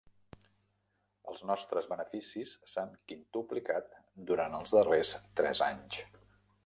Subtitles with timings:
[1.31, 3.93] Els nostres beneficis s'han quintuplicat
[4.33, 6.01] durant els darrers tres anys.